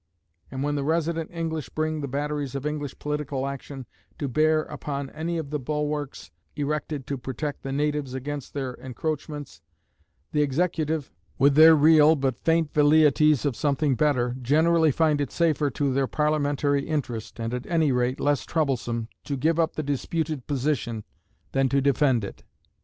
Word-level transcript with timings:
And 0.49 0.63
when 0.63 0.73
the 0.73 0.83
resident 0.83 1.29
English 1.31 1.69
bring 1.69 2.01
the 2.01 2.07
batteries 2.07 2.55
of 2.55 2.65
English 2.65 2.97
political 2.97 3.45
action 3.45 3.85
to 4.17 4.27
bear 4.27 4.63
upon 4.63 5.11
any 5.11 5.37
of 5.37 5.51
the 5.51 5.59
bulwarks 5.59 6.31
erected 6.55 7.05
to 7.05 7.19
protect 7.19 7.61
the 7.61 7.71
natives 7.71 8.15
against 8.15 8.55
their 8.55 8.73
encroachments, 8.73 9.61
the 10.31 10.41
executive, 10.41 11.11
with 11.37 11.53
their 11.53 11.75
real 11.75 12.15
but 12.15 12.39
faint 12.43 12.73
velleities 12.73 13.45
of 13.45 13.55
something 13.55 13.93
better, 13.93 14.35
generally 14.41 14.89
find 14.89 15.21
it 15.21 15.31
safer 15.31 15.69
to 15.69 15.93
their 15.93 16.07
Parliamentary 16.07 16.87
interest, 16.87 17.39
and, 17.39 17.53
at 17.53 17.67
any 17.67 17.91
rate, 17.91 18.19
less 18.19 18.43
troublesome, 18.43 19.07
to 19.25 19.37
give 19.37 19.59
up 19.59 19.75
the 19.75 19.83
disputed 19.83 20.47
position 20.47 21.03
than 21.51 21.69
to 21.69 21.79
defend 21.79 22.23
it. 22.23 22.41